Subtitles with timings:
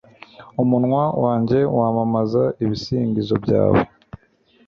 [0.61, 3.81] Umunwa wanjye wamamaza ibisingizo byawe